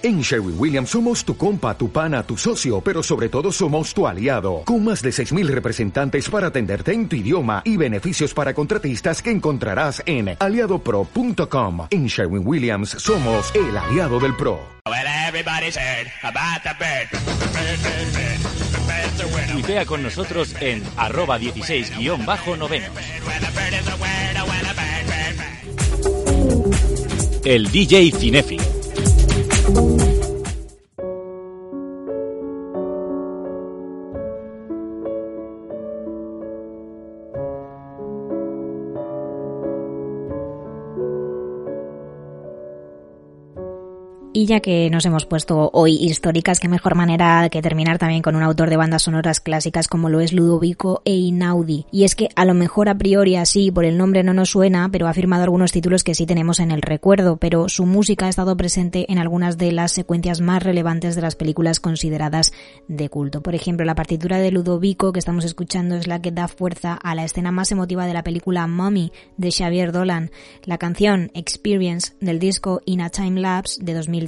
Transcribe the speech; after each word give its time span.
En 0.00 0.20
Sherwin 0.20 0.54
Williams 0.56 0.90
somos 0.90 1.24
tu 1.24 1.36
compa, 1.36 1.76
tu 1.76 1.90
pana, 1.90 2.22
tu 2.22 2.36
socio, 2.36 2.80
pero 2.80 3.02
sobre 3.02 3.28
todo 3.28 3.50
somos 3.50 3.92
tu 3.92 4.06
aliado, 4.06 4.62
con 4.64 4.84
más 4.84 5.02
de 5.02 5.10
6.000 5.10 5.48
representantes 5.48 6.30
para 6.30 6.46
atenderte 6.48 6.92
en 6.92 7.08
tu 7.08 7.16
idioma 7.16 7.62
y 7.64 7.76
beneficios 7.76 8.32
para 8.32 8.54
contratistas 8.54 9.20
que 9.20 9.32
encontrarás 9.32 10.00
en 10.06 10.36
aliadopro.com. 10.38 11.88
En 11.90 12.06
Sherwin 12.06 12.46
Williams 12.46 12.90
somos 12.90 13.52
el 13.56 13.76
aliado 13.76 14.20
del 14.20 14.36
PRO. 14.36 14.60
Tuitea 19.50 19.84
con 19.84 20.04
nosotros 20.04 20.54
en 20.60 20.84
arroba 20.96 21.40
16-noveno. 21.40 22.86
El 27.44 27.72
DJ 27.72 28.12
Cinéfilo. 28.12 28.77
Y 44.38 44.46
ya 44.46 44.60
que 44.60 44.88
nos 44.88 45.04
hemos 45.04 45.26
puesto 45.26 45.68
hoy 45.72 45.96
históricas, 45.96 46.60
qué 46.60 46.68
mejor 46.68 46.94
manera 46.94 47.48
que 47.50 47.60
terminar 47.60 47.98
también 47.98 48.22
con 48.22 48.36
un 48.36 48.44
autor 48.44 48.70
de 48.70 48.76
bandas 48.76 49.02
sonoras 49.02 49.40
clásicas 49.40 49.88
como 49.88 50.10
lo 50.10 50.20
es 50.20 50.32
Ludovico 50.32 51.02
Einaudi. 51.04 51.86
Y 51.90 52.04
es 52.04 52.14
que 52.14 52.28
a 52.36 52.44
lo 52.44 52.54
mejor 52.54 52.88
a 52.88 52.96
priori 52.96 53.34
así 53.34 53.72
por 53.72 53.84
el 53.84 53.98
nombre 53.98 54.22
no 54.22 54.34
nos 54.34 54.50
suena, 54.50 54.90
pero 54.92 55.08
ha 55.08 55.12
firmado 55.12 55.42
algunos 55.42 55.72
títulos 55.72 56.04
que 56.04 56.14
sí 56.14 56.24
tenemos 56.24 56.60
en 56.60 56.70
el 56.70 56.82
recuerdo, 56.82 57.36
pero 57.38 57.68
su 57.68 57.84
música 57.84 58.26
ha 58.26 58.28
estado 58.28 58.56
presente 58.56 59.10
en 59.10 59.18
algunas 59.18 59.58
de 59.58 59.72
las 59.72 59.90
secuencias 59.90 60.40
más 60.40 60.62
relevantes 60.62 61.16
de 61.16 61.22
las 61.22 61.34
películas 61.34 61.80
consideradas 61.80 62.52
de 62.86 63.08
culto. 63.08 63.42
Por 63.42 63.56
ejemplo, 63.56 63.84
la 63.84 63.96
partitura 63.96 64.38
de 64.38 64.52
Ludovico 64.52 65.12
que 65.12 65.18
estamos 65.18 65.46
escuchando 65.46 65.96
es 65.96 66.06
la 66.06 66.22
que 66.22 66.30
da 66.30 66.46
fuerza 66.46 66.94
a 66.94 67.16
la 67.16 67.24
escena 67.24 67.50
más 67.50 67.72
emotiva 67.72 68.06
de 68.06 68.14
la 68.14 68.22
película 68.22 68.68
Mommy 68.68 69.10
de 69.36 69.50
Xavier 69.50 69.90
Dolan, 69.90 70.30
la 70.64 70.78
canción 70.78 71.32
Experience 71.34 72.12
del 72.20 72.38
disco 72.38 72.82
In 72.84 73.00
a 73.00 73.10
Time 73.10 73.40
Lapse 73.40 73.82
de 73.82 73.94
2000 73.94 74.27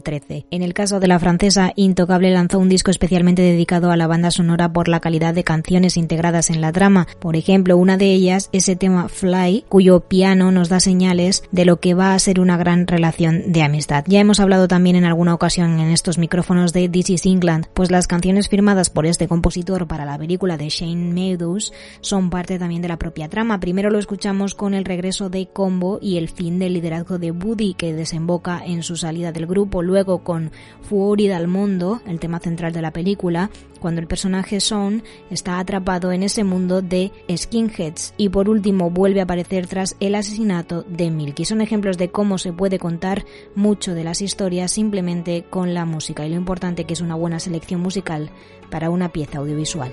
en 0.50 0.62
el 0.62 0.74
caso 0.74 1.00
de 1.00 1.08
la 1.08 1.18
francesa, 1.18 1.72
Intocable 1.76 2.30
lanzó 2.30 2.58
un 2.58 2.68
disco 2.68 2.90
especialmente 2.90 3.42
dedicado 3.42 3.90
a 3.90 3.96
la 3.96 4.06
banda 4.06 4.30
sonora 4.30 4.72
por 4.72 4.88
la 4.88 5.00
calidad 5.00 5.34
de 5.34 5.44
canciones 5.44 5.96
integradas 5.96 6.50
en 6.50 6.60
la 6.60 6.72
trama. 6.72 7.06
Por 7.18 7.36
ejemplo, 7.36 7.76
una 7.76 7.96
de 7.96 8.12
ellas, 8.12 8.48
ese 8.52 8.76
tema 8.76 9.08
Fly, 9.08 9.64
cuyo 9.68 10.00
piano 10.00 10.50
nos 10.52 10.68
da 10.68 10.80
señales 10.80 11.42
de 11.52 11.64
lo 11.64 11.80
que 11.80 11.94
va 11.94 12.14
a 12.14 12.18
ser 12.18 12.40
una 12.40 12.56
gran 12.56 12.86
relación 12.86 13.52
de 13.52 13.62
amistad. 13.62 14.04
Ya 14.06 14.20
hemos 14.20 14.40
hablado 14.40 14.68
también 14.68 14.96
en 14.96 15.04
alguna 15.04 15.34
ocasión 15.34 15.78
en 15.80 15.90
estos 15.90 16.18
micrófonos 16.18 16.72
de 16.72 16.88
This 16.88 17.10
is 17.10 17.26
England, 17.26 17.66
pues 17.74 17.90
las 17.90 18.06
canciones 18.06 18.48
firmadas 18.48 18.90
por 18.90 19.06
este 19.06 19.28
compositor 19.28 19.86
para 19.86 20.04
la 20.04 20.18
película 20.18 20.56
de 20.56 20.68
Shane 20.68 21.12
Meadows 21.12 21.72
son 22.00 22.30
parte 22.30 22.58
también 22.58 22.82
de 22.82 22.88
la 22.88 22.98
propia 22.98 23.28
trama. 23.28 23.60
Primero 23.60 23.90
lo 23.90 23.98
escuchamos 23.98 24.54
con 24.54 24.74
el 24.74 24.84
regreso 24.84 25.30
de 25.30 25.46
Combo 25.46 25.98
y 26.00 26.16
el 26.16 26.28
fin 26.28 26.58
del 26.58 26.74
liderazgo 26.74 27.18
de 27.18 27.30
Woody 27.30 27.74
que 27.74 27.92
desemboca 27.92 28.62
en 28.64 28.82
su 28.82 28.96
salida 28.96 29.32
del 29.32 29.46
grupo 29.46 29.79
luego 29.82 30.18
con 30.24 30.50
Fuori 30.82 31.28
dal 31.28 31.48
Mundo, 31.48 32.00
el 32.06 32.20
tema 32.20 32.40
central 32.40 32.72
de 32.72 32.82
la 32.82 32.92
película, 32.92 33.50
cuando 33.80 34.00
el 34.00 34.06
personaje 34.06 34.60
Son 34.60 35.02
está 35.30 35.58
atrapado 35.58 36.12
en 36.12 36.22
ese 36.22 36.44
mundo 36.44 36.82
de 36.82 37.12
skinheads 37.34 38.14
y 38.16 38.28
por 38.28 38.48
último 38.48 38.90
vuelve 38.90 39.20
a 39.20 39.24
aparecer 39.24 39.66
tras 39.66 39.96
el 40.00 40.14
asesinato 40.14 40.82
de 40.82 41.10
Milky. 41.10 41.44
Son 41.44 41.60
ejemplos 41.60 41.98
de 41.98 42.10
cómo 42.10 42.38
se 42.38 42.52
puede 42.52 42.78
contar 42.78 43.24
mucho 43.54 43.94
de 43.94 44.04
las 44.04 44.20
historias 44.20 44.72
simplemente 44.72 45.44
con 45.48 45.74
la 45.74 45.84
música 45.84 46.26
y 46.26 46.30
lo 46.30 46.36
importante 46.36 46.84
que 46.84 46.92
es 46.92 47.00
una 47.00 47.14
buena 47.14 47.40
selección 47.40 47.80
musical 47.80 48.30
para 48.70 48.90
una 48.90 49.10
pieza 49.10 49.38
audiovisual. 49.38 49.90